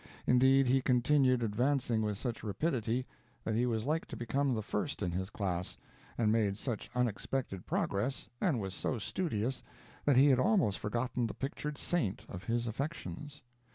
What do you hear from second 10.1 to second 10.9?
he had almost